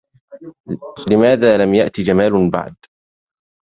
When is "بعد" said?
2.51-2.75